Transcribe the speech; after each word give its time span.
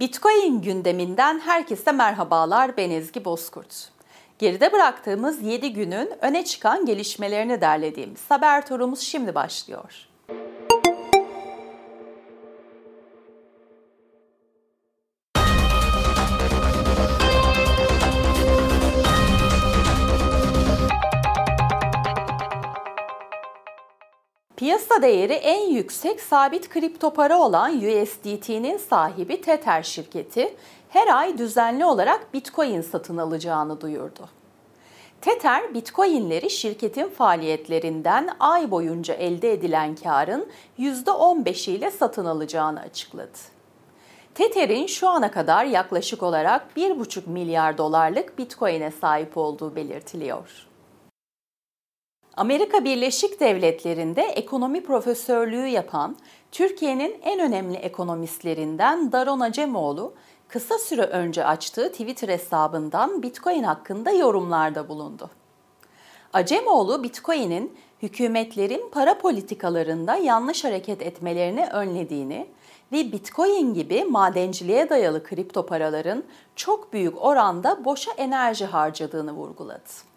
Bitcoin 0.00 0.62
gündeminden 0.62 1.38
herkese 1.38 1.92
merhabalar. 1.92 2.76
Ben 2.76 2.90
Ezgi 2.90 3.24
Bozkurt. 3.24 3.88
Geride 4.38 4.72
bıraktığımız 4.72 5.42
7 5.42 5.72
günün 5.72 6.10
öne 6.20 6.44
çıkan 6.44 6.86
gelişmelerini 6.86 7.60
derlediğimiz 7.60 8.30
haber 8.30 8.66
turumuz 8.66 9.00
şimdi 9.00 9.34
başlıyor. 9.34 10.09
Piyasa 24.60 25.02
değeri 25.02 25.32
en 25.32 25.70
yüksek 25.70 26.20
sabit 26.20 26.68
kripto 26.68 27.12
para 27.12 27.38
olan 27.38 27.76
USDT'nin 27.76 28.78
sahibi 28.78 29.40
Tether 29.40 29.82
şirketi 29.82 30.54
her 30.88 31.08
ay 31.16 31.38
düzenli 31.38 31.84
olarak 31.84 32.34
Bitcoin 32.34 32.80
satın 32.80 33.16
alacağını 33.16 33.80
duyurdu. 33.80 34.28
Tether, 35.20 35.74
Bitcoin'leri 35.74 36.50
şirketin 36.50 37.08
faaliyetlerinden 37.08 38.28
ay 38.40 38.70
boyunca 38.70 39.14
elde 39.14 39.52
edilen 39.52 39.94
karın 39.94 40.48
%15 40.78 41.70
ile 41.70 41.90
satın 41.90 42.24
alacağını 42.24 42.80
açıkladı. 42.80 43.38
Tether'in 44.34 44.86
şu 44.86 45.08
ana 45.08 45.30
kadar 45.30 45.64
yaklaşık 45.64 46.22
olarak 46.22 46.66
1,5 46.76 47.30
milyar 47.30 47.78
dolarlık 47.78 48.38
Bitcoin'e 48.38 48.90
sahip 48.90 49.36
olduğu 49.36 49.76
belirtiliyor. 49.76 50.69
Amerika 52.40 52.84
Birleşik 52.84 53.40
Devletleri'nde 53.40 54.22
ekonomi 54.22 54.82
profesörlüğü 54.82 55.66
yapan 55.66 56.16
Türkiye'nin 56.52 57.16
en 57.22 57.40
önemli 57.40 57.76
ekonomistlerinden 57.76 59.12
Daron 59.12 59.40
Acemoğlu, 59.40 60.14
kısa 60.48 60.78
süre 60.78 61.02
önce 61.02 61.44
açtığı 61.44 61.92
Twitter 61.92 62.28
hesabından 62.28 63.22
Bitcoin 63.22 63.62
hakkında 63.62 64.10
yorumlarda 64.10 64.88
bulundu. 64.88 65.30
Acemoğlu, 66.32 67.02
Bitcoin'in 67.02 67.76
hükümetlerin 68.02 68.90
para 68.92 69.18
politikalarında 69.18 70.16
yanlış 70.16 70.64
hareket 70.64 71.02
etmelerini 71.02 71.66
önlediğini 71.66 72.46
ve 72.92 73.12
Bitcoin 73.12 73.74
gibi 73.74 74.04
madenciliğe 74.04 74.90
dayalı 74.90 75.24
kripto 75.24 75.66
paraların 75.66 76.24
çok 76.56 76.92
büyük 76.92 77.24
oranda 77.24 77.84
boşa 77.84 78.12
enerji 78.12 78.64
harcadığını 78.64 79.32
vurguladı. 79.32 80.09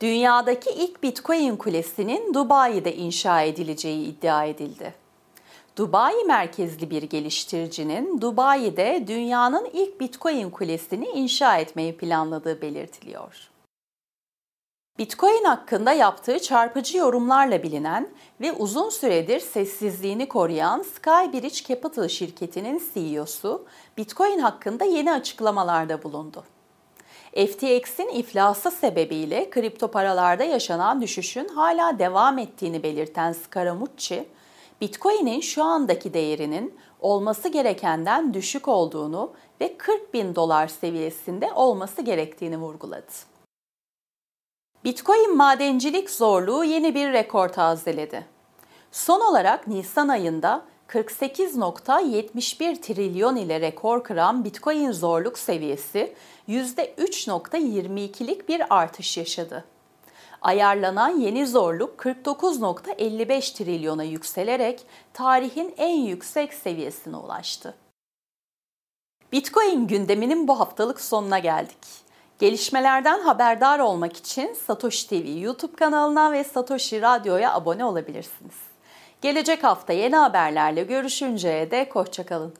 Dünyadaki 0.00 0.70
ilk 0.70 1.02
Bitcoin 1.02 1.56
kulesinin 1.56 2.34
Dubai'de 2.34 2.96
inşa 2.96 3.42
edileceği 3.42 4.06
iddia 4.06 4.44
edildi. 4.44 4.94
Dubai 5.76 6.24
merkezli 6.24 6.90
bir 6.90 7.02
geliştiricinin 7.02 8.20
Dubai'de 8.20 9.04
dünyanın 9.06 9.68
ilk 9.72 10.00
Bitcoin 10.00 10.50
kulesini 10.50 11.06
inşa 11.06 11.58
etmeyi 11.58 11.96
planladığı 11.96 12.62
belirtiliyor. 12.62 13.50
Bitcoin 14.98 15.44
hakkında 15.44 15.92
yaptığı 15.92 16.38
çarpıcı 16.38 16.98
yorumlarla 16.98 17.62
bilinen 17.62 18.08
ve 18.40 18.52
uzun 18.52 18.90
süredir 18.90 19.40
sessizliğini 19.40 20.28
koruyan 20.28 20.82
Skybridge 20.82 21.62
Capital 21.68 22.08
şirketinin 22.08 22.82
CEO'su 22.94 23.66
Bitcoin 23.96 24.38
hakkında 24.38 24.84
yeni 24.84 25.12
açıklamalarda 25.12 26.02
bulundu. 26.02 26.44
FTX'in 27.46 28.08
iflası 28.08 28.70
sebebiyle 28.70 29.50
kripto 29.50 29.88
paralarda 29.88 30.44
yaşanan 30.44 31.00
düşüşün 31.02 31.48
hala 31.48 31.98
devam 31.98 32.38
ettiğini 32.38 32.82
belirten 32.82 33.32
Scaramucci, 33.32 34.28
Bitcoin'in 34.80 35.40
şu 35.40 35.64
andaki 35.64 36.14
değerinin 36.14 36.78
olması 37.00 37.48
gerekenden 37.48 38.34
düşük 38.34 38.68
olduğunu 38.68 39.32
ve 39.60 39.76
40 39.78 40.14
bin 40.14 40.34
dolar 40.34 40.68
seviyesinde 40.68 41.52
olması 41.52 42.02
gerektiğini 42.02 42.58
vurguladı. 42.58 43.12
Bitcoin 44.84 45.36
madencilik 45.36 46.10
zorluğu 46.10 46.64
yeni 46.64 46.94
bir 46.94 47.12
rekor 47.12 47.48
tazeledi. 47.48 48.26
Son 48.92 49.20
olarak 49.20 49.66
Nisan 49.66 50.08
ayında 50.08 50.62
48.71 50.88 52.80
trilyon 52.80 53.36
ile 53.36 53.60
rekor 53.60 54.04
kıran 54.04 54.44
Bitcoin 54.44 54.92
zorluk 54.92 55.38
seviyesi 55.38 56.14
%3.22'lik 56.48 58.48
bir 58.48 58.62
artış 58.70 59.16
yaşadı. 59.16 59.64
Ayarlanan 60.42 61.20
yeni 61.20 61.46
zorluk 61.46 62.00
49.55 62.00 63.56
trilyona 63.56 64.04
yükselerek 64.04 64.86
tarihin 65.12 65.74
en 65.76 65.96
yüksek 65.96 66.54
seviyesine 66.54 67.16
ulaştı. 67.16 67.74
Bitcoin 69.32 69.86
gündeminin 69.86 70.48
bu 70.48 70.60
haftalık 70.60 71.00
sonuna 71.00 71.38
geldik. 71.38 72.08
Gelişmelerden 72.38 73.20
haberdar 73.20 73.78
olmak 73.78 74.16
için 74.16 74.56
Satoshi 74.66 75.08
TV 75.08 75.38
YouTube 75.38 75.76
kanalına 75.76 76.32
ve 76.32 76.44
Satoshi 76.44 77.02
Radyo'ya 77.02 77.54
abone 77.54 77.84
olabilirsiniz. 77.84 78.67
Gelecek 79.22 79.64
hafta 79.64 79.92
yeni 79.92 80.16
haberlerle 80.16 80.82
görüşünceye 80.82 81.70
dek 81.70 81.94
hoşçakalın. 81.94 82.54